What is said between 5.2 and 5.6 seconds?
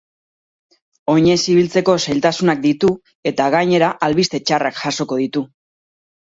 ditu.